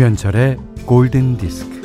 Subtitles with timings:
[0.00, 0.56] 김현철의
[0.86, 1.78] 골든 디스크.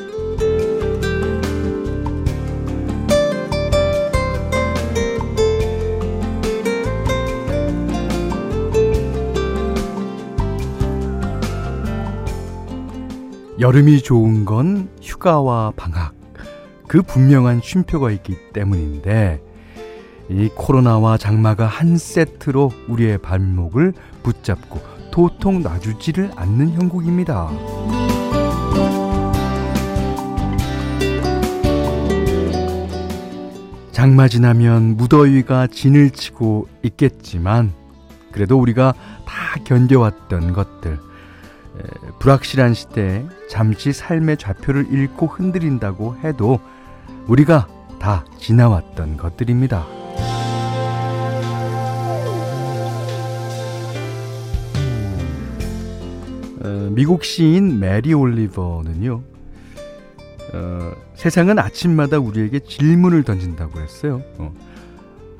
[13.59, 16.13] 여름이 좋은 건 휴가와 방학,
[16.88, 19.41] 그 분명한 쉼표가 있기 때문인데,
[20.30, 23.91] 이 코로나와 장마가 한 세트로 우리의 발목을
[24.23, 27.50] 붙잡고 도통 놔주지를 않는 형국입니다.
[33.95, 37.72] 장마 지나면 무더위가 진을 치고 있겠지만
[38.34, 38.94] 그래도 우리가
[39.26, 40.99] 다 견뎌왔던 것들
[42.20, 46.59] 불확실한 시대에 잠시 삶의 좌표를 잃고 흔들린다고 해도
[47.28, 49.86] 우리가 다 지나왔던 것들입니다.
[56.66, 59.22] 어, 미국 시인 메리 올리버는요,
[60.56, 64.22] 어, 세상은 아침마다 우리에게 질문을 던진다고 했어요.
[64.38, 64.53] 어,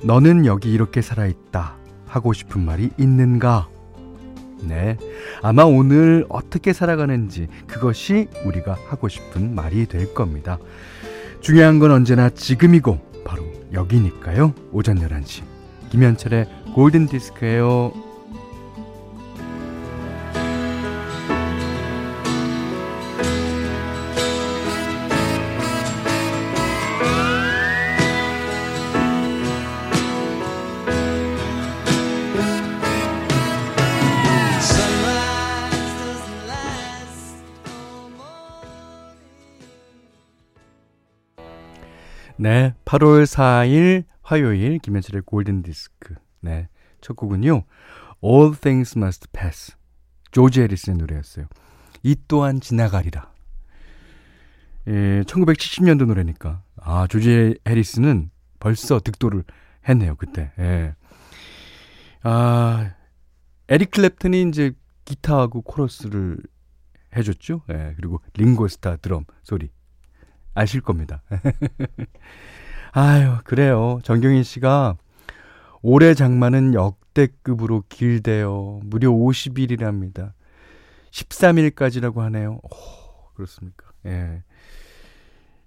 [0.04, 1.78] 너는 여기 이렇게 살아있다.
[2.06, 3.68] 하고 싶은 말이 있는가?
[4.62, 4.98] 네.
[5.42, 10.58] 아마 오늘 어떻게 살아가는지 그것이 우리가 하고 싶은 말이 될 겁니다.
[11.42, 14.54] 중요한 건 언제나 지금이고 바로 여기니까요.
[14.72, 15.44] 오전 11시.
[15.90, 18.05] 김현철의 골든 디스크예요.
[42.46, 46.14] 네, 8월 4일 화요일 김현철의 골든 디스크.
[46.42, 46.70] 네,
[47.02, 47.64] 첫 곡은요.
[48.24, 49.76] All Things Must Pass.
[50.30, 51.48] 조지 해리스의 노래였어요.
[52.04, 53.34] 이 또한 지나가리라.
[54.90, 56.62] 예, 1970년도 노래니까.
[56.76, 58.30] 아, 조지 해리스는
[58.60, 59.44] 벌써 득도를
[59.90, 60.52] 했네요, 그때.
[60.60, 60.94] 예.
[62.22, 62.94] 아,
[63.70, 64.72] 에릭 클랩튼이 이제
[65.06, 66.38] 기타하고 코러스를
[67.16, 67.64] 해줬죠.
[67.72, 69.72] 예, 그리고 링고 스타 드럼 소리.
[70.56, 71.22] 아실 겁니다.
[72.92, 74.00] 아유, 그래요.
[74.04, 74.96] 정경인 씨가
[75.82, 78.80] 올해 장마는 역대급으로 길대요.
[78.84, 80.32] 무려 50일이랍니다.
[81.12, 82.60] 13일까지라고 하네요.
[82.64, 83.86] 오, 그렇습니까?
[84.06, 84.44] 예.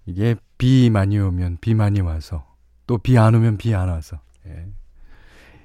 [0.05, 2.45] 이게 비 많이 오면 비 많이 와서
[2.87, 4.19] 또 비 안 오면 비 안 와서.
[4.47, 4.67] 예.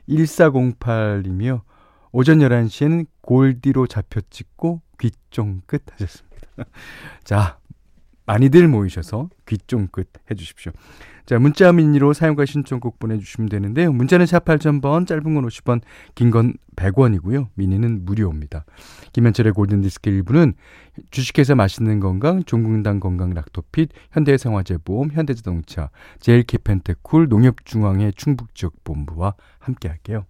[0.09, 1.63] 1408이며
[2.13, 6.37] 오전 11시에는 골디로 잡혀 찍고 귀쫑 끝 하셨습니다.
[7.25, 7.59] 자,
[8.27, 10.73] 많이들 모이셔서 귀쫑끝 해주십시오.
[11.27, 13.93] 자, 문자 미니로 사용과 신청곡 보내주시면 되는데요.
[13.93, 15.81] 문자는 샵 8000번, 짧은 건 50원,
[16.15, 17.49] 긴 건 100원이고요.
[17.55, 18.67] 미니는 무료입니다.
[19.13, 20.55] 김현철의 골든디스크 1부는
[21.11, 25.91] 주식회사 맛있는 건강, 종국당 건강 락토핏, 현대생활재보험, 현대자동차,
[26.21, 30.27] 제일캐펜테쿨, 농협중앙회 충북지역본부와 함께할게요.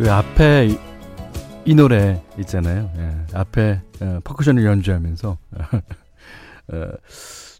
[0.00, 0.78] 그 앞에 이,
[1.66, 2.90] 이 노래 있잖아요.
[2.96, 5.36] 예, 앞에 어, 퍼커션을 연주하면서
[6.72, 6.92] 어,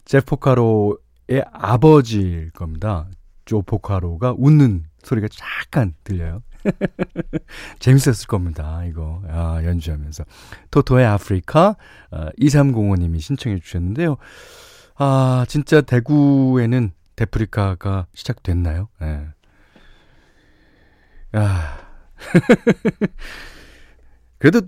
[0.06, 3.09] 제프 포카로의 아버지일 겁니다.
[3.45, 6.43] 조 포카로가 웃는 소리가 잠깐 들려요.
[7.78, 8.86] 재밌었을 겁니다.
[8.86, 10.25] 이거 아, 연주하면서
[10.71, 11.77] 토토의 아프리카
[12.10, 14.16] 어, 2305님이 신청해 주셨는데요.
[14.97, 18.89] 아 진짜 대구에는 데프리카가 시작됐나요?
[19.03, 19.27] 예.
[21.33, 21.90] 아
[24.39, 24.63] 그래도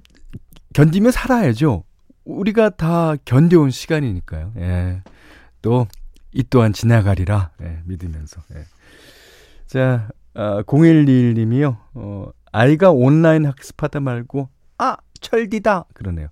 [0.74, 1.84] 견디면 살아야죠.
[2.24, 4.52] 우리가 다 견뎌온 시간이니까요.
[4.58, 5.02] 예.
[5.60, 5.86] 또,
[6.32, 8.42] 이 또한 지나가리라, 예, 믿으면서.
[8.54, 8.64] 예.
[9.66, 11.76] 자, 아, 011님이요.
[11.94, 15.86] 어, 아이가 온라인 학습하다 말고, 아, 철디다!
[15.94, 16.28] 그러네요.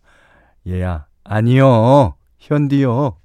[0.67, 2.15] 얘야, 아니요.
[2.39, 3.17] 현디요.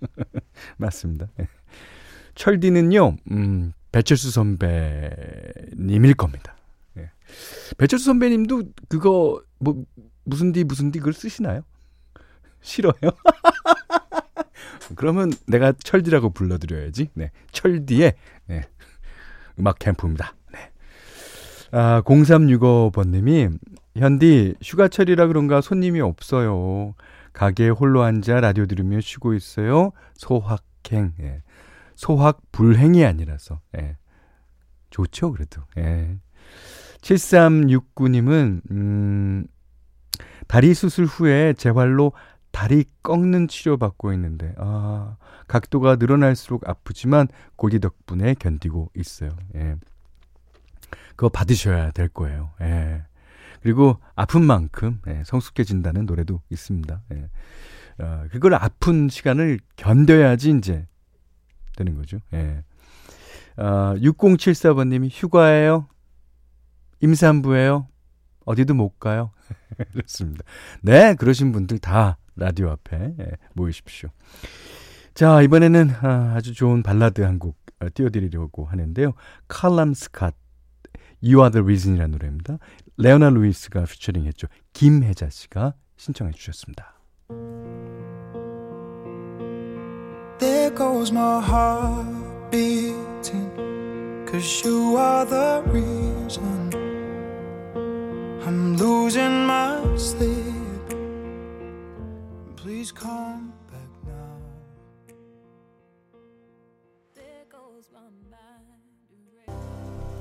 [0.76, 1.26] 맞습니다.
[1.40, 1.48] 예.
[2.34, 6.56] 철디는요, 음, 배철수 선배님일 겁니다.
[7.78, 9.84] 배철수 선배님도 그거 뭐
[10.24, 11.62] 무슨 디 무슨 디 그걸 쓰시나요?
[12.60, 12.94] 싫어요?
[14.96, 17.10] 그러면 내가 철디라고 불러드려야지.
[17.14, 18.14] 네, 철디의
[18.46, 18.62] 네,
[19.58, 20.34] 음악 캠프입니다.
[20.52, 20.70] 네.
[21.70, 23.58] 아, 0365번님이
[23.96, 26.94] 현디, 휴가철이라 그런가 손님이 없어요.
[27.32, 29.92] 가게에 홀로 앉아 라디오 들으며 쉬고 있어요.
[30.14, 31.12] 소확행.
[31.20, 31.42] 예.
[31.94, 33.60] 소확 불행이 아니라서.
[33.78, 33.96] 예.
[34.90, 35.62] 좋죠, 그래도.
[35.78, 36.18] 예.
[37.02, 39.46] 7369님은, 음,
[40.48, 42.12] 다리 수술 후에 재활로
[42.50, 45.16] 다리 꺾는 치료받고 있는데, 아,
[45.48, 49.30] 각도가 늘어날수록 아프지만 고디 덕분에 견디고 있어요.
[49.54, 49.76] 예.
[51.10, 52.50] 그거 받으셔야 될 거예요.
[52.62, 53.02] 예.
[53.62, 57.02] 그리고 아픈 만큼 예, 성숙해진다는 노래도 있습니다.
[57.12, 57.28] 예.
[58.02, 60.86] 어, 그걸 아픈 시간을 견뎌야지 이제
[61.76, 62.18] 되는 거죠.
[62.32, 62.64] 예.
[63.56, 65.86] 어, 6074번님이 휴가예요?
[67.02, 67.88] 임산부예요?
[68.46, 69.32] 어디도 못 가요?
[69.92, 70.44] 그렇습니다.
[70.80, 74.08] 네, 그러신 분들 다 라디오 앞에 예, 모이십시오.
[75.14, 79.12] 자, 이번에는 아, 아주 좋은 발라드 한곡 어, 띄워드리려고 하는데요.
[79.48, 80.32] 칼럼 스캇,
[81.22, 82.58] You Are The Reason이라는 노래입니다.
[82.96, 84.46] 레오나 루이스가 피처링 했죠.
[84.72, 86.94] 김혜자 씨가 신청해 주셨습니다.
[90.38, 93.72] There goes my heart beating
[94.26, 96.81] Cause you are the reason
[98.44, 100.42] I'm losing my sleep
[102.56, 104.38] Please come back now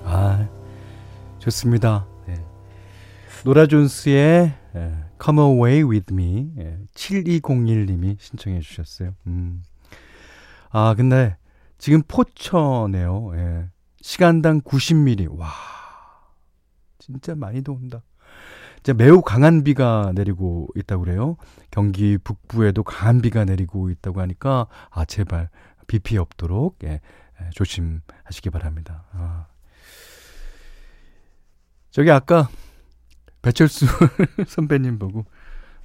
[0.06, 0.48] 아
[1.40, 2.08] 좋습니다.
[2.28, 2.46] 네.
[3.44, 4.54] 노라 존스의
[5.24, 6.52] Come Away With Me
[6.94, 9.16] 7201님이 신청해 주셨어요.
[9.26, 9.64] 음.
[10.70, 11.38] 아 근데
[11.80, 13.32] 지금 포천에요.
[13.36, 13.70] 예.
[14.02, 15.38] 시간당 90mm.
[15.38, 15.50] 와
[17.00, 18.04] 진짜 많이도 온다.
[18.84, 21.38] 진짜 매우 강한 비가 내리고 있다고 그래요.
[21.70, 25.50] 경기 북부에도 강한 비가 내리고 있다고 하니까 아 제발
[25.86, 27.00] 비 피해 없도록 예,
[27.42, 29.06] 예, 조심하시기 바랍니다.
[29.14, 29.46] 아.
[31.92, 32.50] 저기 아까
[33.44, 33.86] 배철수
[34.48, 35.26] 선배님 보고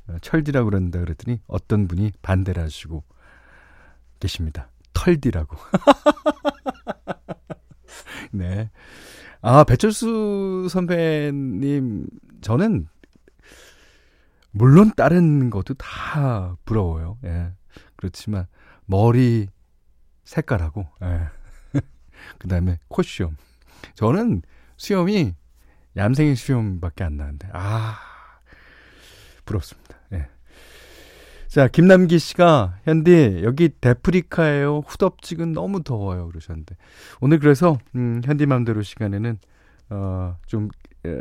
[0.08, 3.04] 어, 철디라고 그런다 그랬더니 어떤 분이 반대를 하시고
[4.20, 4.70] 계십니다.
[4.94, 5.54] 털디라고.
[8.32, 8.70] 네.
[9.40, 12.06] 아, 배철수 선배님,
[12.40, 12.88] 저는,
[14.50, 17.18] 물론 다른 것도 다 부러워요.
[17.24, 17.52] 예.
[17.96, 18.46] 그렇지만,
[18.86, 19.48] 머리
[20.24, 21.28] 색깔하고, 예.
[22.38, 23.36] 그 다음에 코시험.
[23.94, 24.42] 저는
[24.76, 25.34] 수염이
[25.96, 27.98] 얌생이 수염밖에 안 나는데, 아,
[29.44, 29.96] 부럽습니다.
[30.12, 30.28] 예.
[31.48, 34.82] 자, 김남기 씨가, 현디, 여기 데프리카예요.
[34.86, 36.28] 후덥지근 너무 더워요.
[36.28, 36.76] 그러셨는데.
[37.20, 39.38] 오늘 그래서, 음, 현디 맘대로 시간에는,
[39.90, 40.68] 어, 좀,
[41.06, 41.16] 에,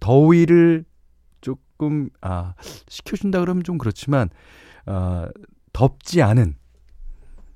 [0.00, 0.84] 더위를
[1.40, 2.54] 조금, 아,
[2.88, 4.28] 식혀준다 그러면 좀 그렇지만,
[4.86, 5.26] 어,
[5.72, 6.56] 덥지 않은,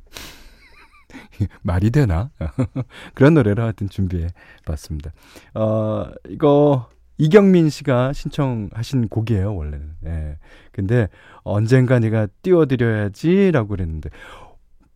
[1.63, 2.31] 말이 되나?
[3.15, 4.29] 그런 노래를 하여튼 준비해
[4.65, 5.13] 봤습니다.
[5.55, 6.89] 어, 이거,
[7.23, 9.95] 이경민 씨가 신청하신 곡이에요, 원래는.
[10.07, 10.39] 예.
[10.73, 11.07] 근데
[11.45, 14.11] 언젠가 내가 띄워드려야지라고 그랬는데,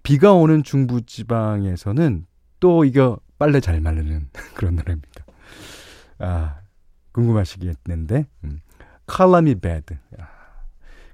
[0.02, 2.26] 비가 오는 중부지방에서는
[2.58, 5.24] 또 이거 빨래 잘 마르는 그런 노래입니다.
[6.18, 6.56] 아,
[7.12, 8.58] 궁금하시겠는데, 음.
[9.06, 9.96] 칼라미 배드.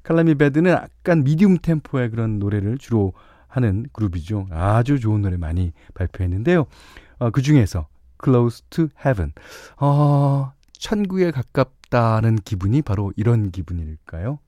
[0.04, 3.12] 칼라미 배드는 약간 미디움 템포의 그런 노래를 주로
[3.48, 4.46] 하는 그룹이죠.
[4.50, 6.64] 아주 좋은 노래 많이 발표했는데요.
[7.18, 7.86] 어, 그 중에서
[8.24, 9.32] Close to Heaven.
[9.76, 14.40] 어, 천국에 가깝다는 기분이 바로 이런 기분일까요?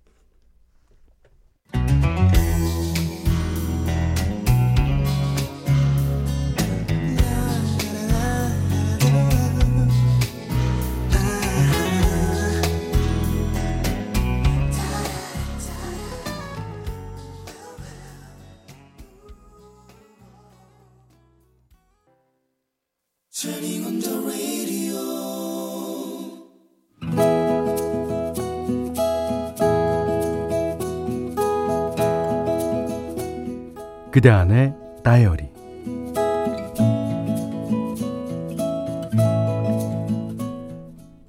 [34.15, 35.49] 그대 안의 다이어리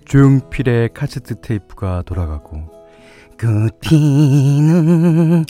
[0.05, 2.61] 조용필의 카세트 테이프가 돌아가고
[3.37, 5.45] 그 피는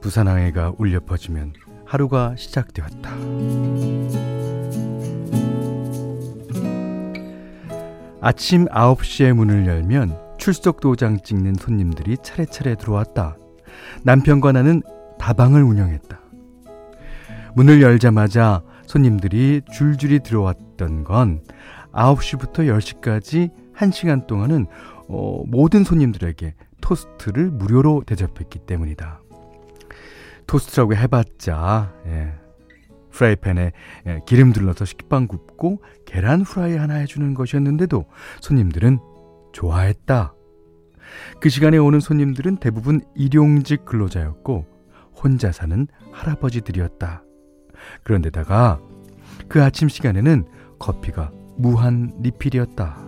[0.00, 1.52] 부산항해가 울려 퍼지면
[1.84, 3.10] 하루가 시작되었다.
[8.22, 13.36] 아침 9시에 문을 열면 출석 도장 찍는 손님들이 차례차례 들어왔다.
[14.02, 14.80] 남편과 나는
[15.24, 16.20] 다방을 운영했다.
[17.54, 21.40] 문을 열자마자 손님들이 줄줄이 들어왔던 건
[21.92, 24.66] 9시부터 10시까지 1시간 동안은
[25.08, 29.22] 어, 모든 손님들에게 토스트를 무료로 대접했기 때문이다.
[30.46, 32.34] 토스트라고 해봤자 예,
[33.10, 33.72] 프라이팬에
[34.06, 38.04] 예, 기름 둘러서 식빵 굽고 계란 후라이 하나 해주는 것이었는데도
[38.42, 38.98] 손님들은
[39.54, 40.34] 좋아했다.
[41.40, 44.73] 그 시간에 오는 손님들은 대부분 일용직 근로자였고
[45.24, 47.24] 혼자 사는 할아버지들이었다.
[48.02, 48.78] 그런데다가
[49.48, 50.44] 그 아침 시간에는
[50.78, 52.98] 커피가 무한 리필이었다.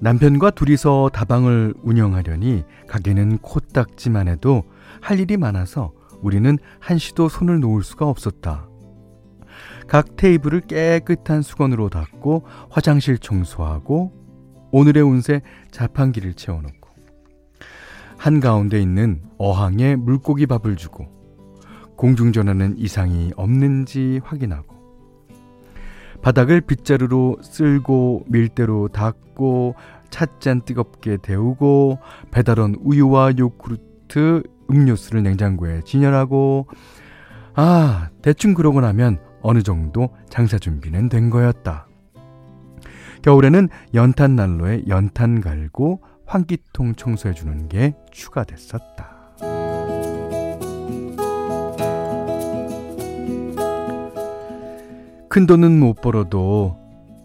[0.00, 4.62] 남편과 둘이서 다방을 운영하려니 가게는 코딱지만 해도
[5.02, 8.68] 할 일이 많아서 우리는 한시도 손을 놓을 수가 없었다.
[9.88, 14.17] 각 테이블을 깨끗한 수건으로 닦고 화장실 청소하고
[14.70, 16.88] 오늘의 운세 자판기를 채워놓고
[18.16, 21.06] 한가운데 있는 어항에 물고기 밥을 주고
[21.96, 24.76] 공중전화는 이상이 없는지 확인하고
[26.22, 29.74] 바닥을 빗자루로 쓸고 밀대로 닦고
[30.10, 31.98] 찻잔 뜨겁게 데우고
[32.30, 36.66] 배달온 우유와 요구르트 음료수를 냉장고에 진열하고
[37.54, 41.87] 아 대충 그러고 나면 어느 정도 장사 준비는 된 거였다.
[43.28, 49.34] 겨울에는 연탄 난로에 연탄 갈고 환기통 청소해 주는 게 추가됐었다.
[55.28, 56.78] 큰 돈은 못 벌어도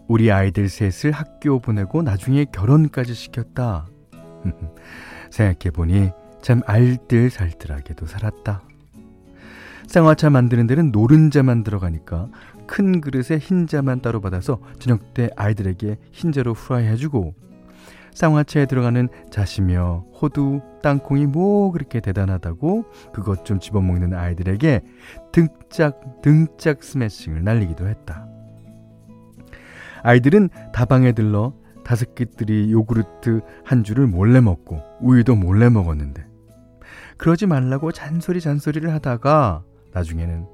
[0.06, 3.86] 우리 아이들 셋을 학교 보내고 나중에 결혼까지 시켰다.
[5.32, 6.10] 생각해보니
[6.42, 8.60] 참 알뜰살뜰하게도 살았다.
[9.86, 12.28] 쌍화차 만드는 데는 노른자만 들어가니까
[12.66, 17.34] 큰 그릇에 흰자만 따로 받아서 저녁 때 아이들에게 흰자로 후라이 해주고
[18.14, 24.82] 쌍화차에 들어가는 자시며 호두, 땅콩이 뭐 그렇게 대단하다고 그것 좀 집어먹는 아이들에게
[25.32, 28.28] 등짝 등짝 스매싱을 날리기도 했다.
[30.02, 36.24] 아이들은 다방에 들러 다섯 끼들이 요구르트 한 줄을 몰래 먹고 우유도 몰래 먹었는데
[37.16, 40.46] 그러지 말라고 잔소리 잔소리를 하다가 나중에는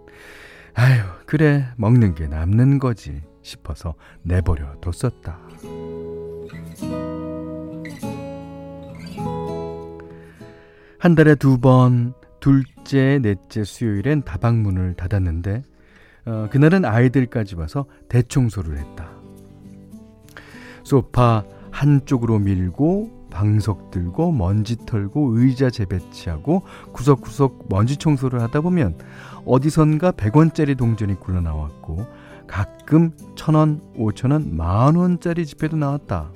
[0.75, 5.39] 아유 그래 먹는 게 남는 거지 싶어서 내버려 뒀었다.
[10.99, 15.63] 한 달에 두 번, 둘째, 넷째 수요일엔 다방문을 닫았는데,
[16.27, 19.11] 어, 그날은 아이들까지 와서 대청소를 했다.
[20.85, 28.99] 소파 한쪽으로 밀고, 방석 들고, 먼지 털고, 의자 재배치하고, 구석구석 먼지 청소를 하다 보면,
[29.47, 32.07] 어디선가 100원짜리 동전이 굴러 나왔고,
[32.47, 36.33] 가끔 1000원, 5000원, 만원짜리 지폐도 나왔다.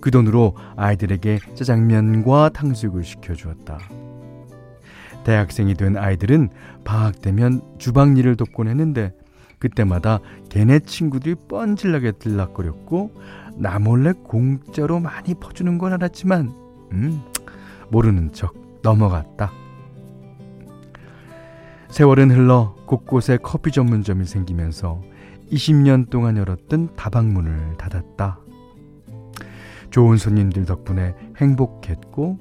[0.00, 3.78] 그 돈으로 아이들에게 짜장면과 탕수육을 시켜주었다.
[5.24, 6.48] 대학생이 된 아이들은
[6.84, 9.12] 방학 되면 주방 일을 돕곤 했는데
[9.58, 13.12] 그때마다 걔네 친구들이 뻔질나게 들락거렸고
[13.56, 16.52] 나 몰래 공짜로 많이 퍼주는 건 알았지만
[16.92, 17.22] 음
[17.90, 19.52] 모르는 척 넘어갔다.
[21.88, 25.00] 세월은 흘러 곳곳에 커피 전문점이 생기면서
[25.50, 28.38] 20년 동안 열었던 다방문을 닫았다.
[29.90, 32.38] 좋은 손님들 덕분에 행복했고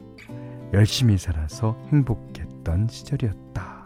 [0.73, 3.76] 열심히 살아서 행복했던 시절이었다.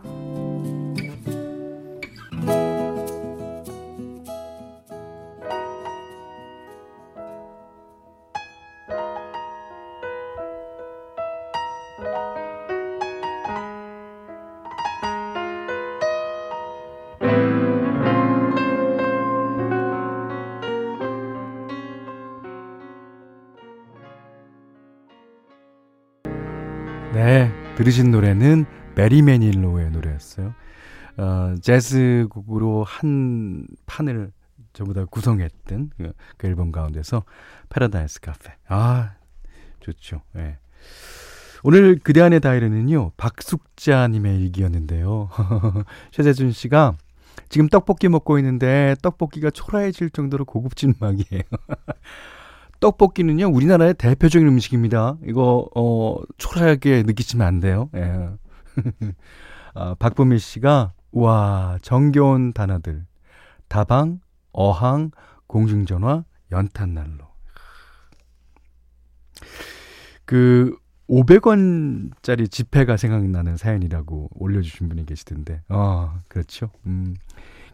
[27.82, 30.54] 들으신 노래는 배리 매닐로의 노래였어요.
[31.18, 34.32] 어, 재즈 곡으로 한 판을
[34.72, 37.24] 전부 다 구성했던 그, 그 앨범 가운데서
[37.70, 38.54] Paradise Cafe.
[38.68, 39.16] 아,
[39.80, 40.22] 좋죠.
[40.36, 40.40] 예.
[40.40, 40.60] 네.
[41.64, 45.30] 오늘 그대 안의 다이어리는요, 박숙자님의 일기였는데요.
[46.12, 46.94] 최재준 씨가
[47.50, 51.42] 지금 떡볶이 먹고 있는데 떡볶이가 초라해질 정도로 고급진 음악이에요.
[52.82, 55.18] 떡볶이는요, 우리나라의 대표적인 음식입니다.
[55.26, 57.90] 이거, 어, 초라하게 느끼시면 안 돼요.
[57.96, 58.30] 예.
[59.74, 63.06] 아, 박보미 씨가, 와, 정겨운 단어들.
[63.70, 64.20] 다방,
[64.52, 65.12] 어항,
[65.48, 67.26] 공중전화, 연탄난로.
[70.26, 70.76] 그,
[71.08, 75.62] 500원짜리 지폐가 생각나는 사연이라고 올려주신 분이 계시던데.
[75.70, 76.72] 어, 그렇죠.
[76.86, 77.16] 음.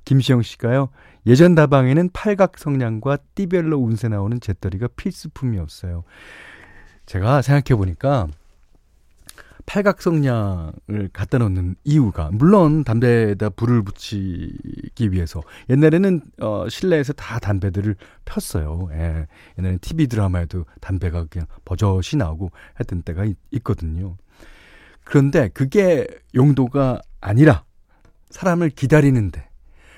[0.08, 0.88] 김시영 씨가요.
[1.26, 6.06] 예전 다방에는 팔각 성냥과 띠별로 운세 나오는 재떨이가 필수품이었어요.
[7.06, 8.28] 제가 생각해 보니까
[9.66, 17.98] 팔각 성냥을 갖다 놓는 이유가 물론 담배에다 불을 붙이기 위해서 옛날에는 어 실내에서 다 담배들을
[18.24, 18.88] 폈어요.
[18.94, 19.28] 예.
[19.60, 24.16] 옛날에 TV 드라마에도 담배가 그냥 버젓이 나오고 했던 때가 있, 있거든요.
[25.04, 27.66] 그런데 그게 용도가 아니라
[28.30, 29.47] 사람을 기다리는데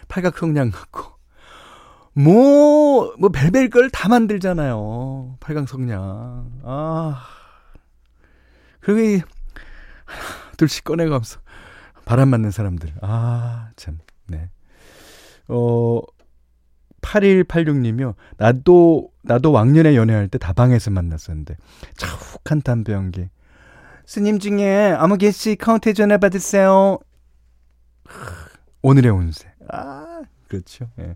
[0.10, 1.18] 팔각성냥 갖고.
[2.14, 5.38] 뭐, 뭐, 별별 걸 다 만들잖아요.
[5.40, 6.52] 팔각성냥.
[6.64, 7.26] 아.
[8.82, 9.22] 그러게,
[10.58, 11.40] 둘씩 꺼내가면서
[12.06, 12.94] 바람 맞는 사람들.
[13.02, 14.50] 아, 참, 네.
[15.48, 16.02] 어,
[17.02, 18.16] 8186님이요.
[18.38, 21.56] 나도, 나도 왕년에 연애할 때 다방에서 만났었는데,
[21.96, 23.30] 자욱한 담배 연기.
[24.06, 26.98] 손님 중에 아무개 씨 카운터 전화 받으세요.
[28.82, 29.49] 오늘의 운세.
[29.72, 30.90] 아, 그렇죠.
[31.00, 31.16] 예.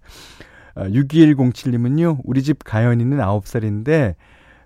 [0.76, 4.16] 아, 6107님은요, 우리 집 가연이는 9살인데,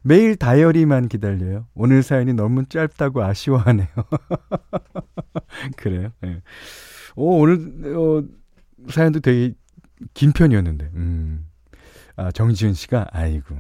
[0.04, 1.68] 매일 다이어리만 기다려요.
[1.74, 3.88] 오늘 사연이 너무 짧다고 아쉬워하네요.
[5.76, 6.12] 그래요.
[6.24, 6.42] 예.
[7.16, 8.24] 오, 오늘, 어,
[8.90, 9.54] 사연도 되게
[10.14, 11.46] 긴 편이었는데, 음.
[12.16, 13.56] 아, 정지은 씨가, 아이고.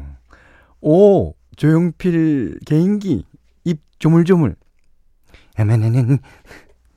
[0.81, 3.25] 오, 조용필 개인기,
[3.65, 4.55] 입 조물조물.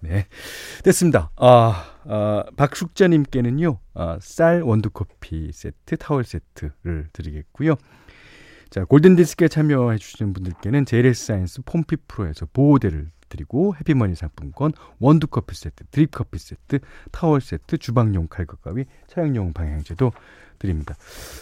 [0.00, 0.26] 네.
[0.84, 1.30] 됐습니다.
[1.36, 7.76] 아, 아 박숙자님께는요, 아, 쌀 원두커피 세트, 타월 세트를 드리겠고요.
[8.70, 15.84] 자, 골든디스크에 참여해 주시는 분들께는 JLS 사이언스 폼피 프로에서 보호대를 드리고 해피머니 상품권, 원두커피 세트,
[15.90, 16.78] 드립커피 세트,
[17.10, 20.12] 타월 세트, 주방용 칼과 가위, 차량용 방향제도
[20.58, 20.94] 드립니다.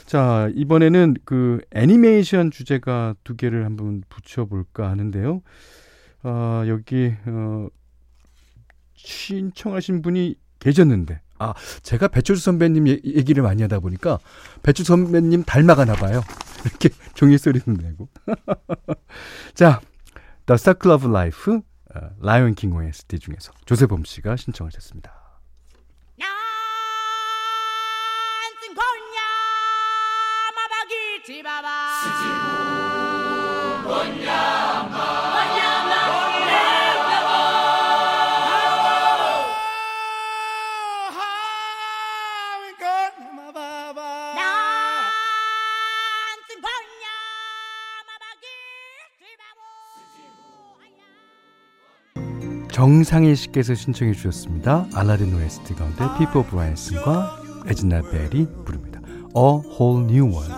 [0.06, 5.42] 자, 이번에는 그 애니메이션 주제가 두 개를 한번 붙여볼까 하는데요.
[6.22, 7.68] 아, 여기, 어,
[8.94, 14.18] 신청하신 분이 계셨는데, 아, 제가 배철수 선배님 얘기를 많이 하다 보니까
[14.62, 16.22] 배철수 선배님 닮아가나 봐요.
[16.64, 18.08] 이렇게 종이 소리는 내고.
[19.54, 19.80] 자,
[20.46, 21.60] The Circle of Life,
[22.20, 25.18] 라이온 킹 OST 중에서 조세범 씨가 신청하셨습니다.
[52.78, 54.86] 정상일 씨께서 신청해 주셨습니다.
[54.94, 59.00] 알라딘 OST 가운데 피퍼 브라이슨과 에즈나 벨이 부릅니다.
[59.36, 60.54] A Whole New World.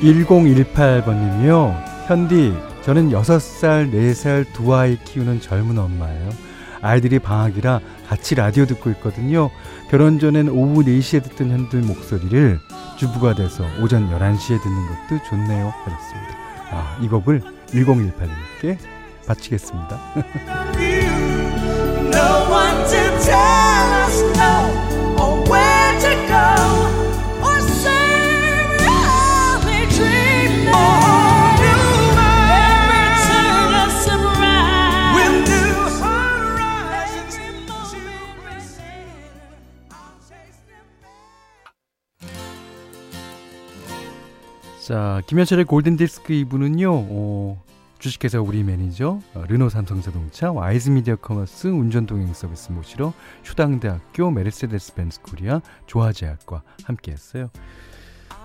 [0.00, 1.74] 1018번님이요.
[2.06, 6.30] 현디, 저는 6살, 4살 두 아이 키우는 젊은 엄마예요.
[6.80, 9.50] 아이들이 방학이라 같이 라디오 듣고 있거든요.
[9.90, 12.58] 결혼 전엔 오후 4시에 듣던 현들 목소리를
[12.96, 15.72] 주부가 돼서 오전 11시에 듣는 것도 좋네요.
[15.84, 16.38] 하셨습니다.
[16.70, 18.78] 아, 이 곡을 1018님께
[19.26, 19.98] 바치겠습니다.
[44.88, 47.62] 자, 김현철의 골든디스크 2부는요, 어,
[47.98, 53.12] 주식회사 우리 매니저, 어, 르노 삼성자동차, 와이즈미디어 커머스, 운전동행 서비스 모시러
[53.44, 57.50] 휴당대학교, 메르세데스 벤츠 코리아, 조아제약과 함께 했어요.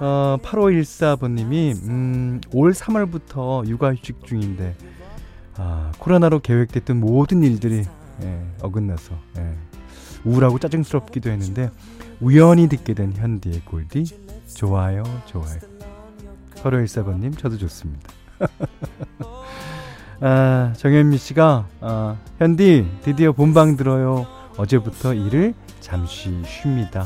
[0.02, 4.76] 어, 8514번님이, 음, 올 3월부터 육아휴직 중인데,
[5.56, 7.86] 아, 코로나로 계획됐던 모든 일들이,
[8.22, 9.56] 예, 어긋나서, 예,
[10.26, 11.70] 우울하고 짜증스럽기도 했는데,
[12.20, 14.04] 우연히 듣게 된 현디의 골디,
[14.58, 15.73] 좋아요, 좋아요.
[16.64, 18.10] 8514번님, 저도 좋습니다.
[20.22, 24.26] 아, 정현미 씨가, 아, 현디, 드디어 본방 들어요.
[24.58, 27.06] 어제부터 일을 잠시 쉽니다.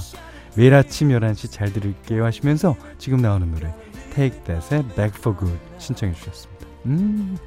[0.55, 3.73] 매일 아침 11시 잘 들을게요 하시면서 지금 나오는 노래,
[4.13, 6.67] Take That의 Back for Good 신청해 주셨습니다.
[6.85, 7.37] 음.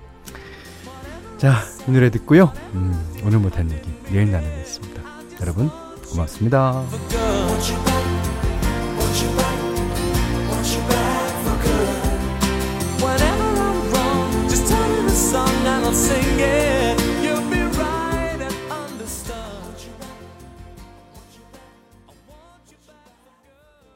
[1.39, 1.57] 자,
[1.89, 2.53] 이 노래 듣고요.
[2.75, 2.93] 음,
[3.25, 5.03] 오늘 못한 얘기 내일 나누겠습니다.
[5.41, 5.71] 여러분,
[6.11, 6.85] 고맙습니다.